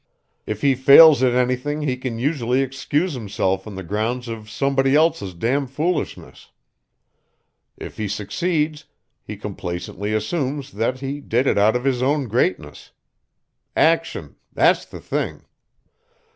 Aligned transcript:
If 0.47 0.63
he 0.63 0.73
fails 0.73 1.21
at 1.21 1.35
anything 1.35 1.83
he 1.83 1.95
can 1.95 2.17
usually 2.17 2.61
excuse 2.61 3.13
himself 3.13 3.67
on 3.67 3.75
the 3.75 3.83
grounds 3.83 4.27
of 4.27 4.49
somebody 4.49 4.95
else's 4.95 5.35
damnfoolishness. 5.35 6.49
If 7.77 7.97
he 7.97 8.07
succeeds 8.07 8.85
he 9.21 9.37
complacently 9.37 10.15
assumes 10.15 10.71
that 10.71 11.01
he 11.01 11.19
did 11.21 11.45
it 11.45 11.59
out 11.59 11.75
of 11.75 11.83
his 11.85 12.01
own 12.01 12.27
greatness. 12.27 12.93
Action 13.77 14.37
that's 14.55 14.85
the 14.85 14.99
thing. 15.01 15.43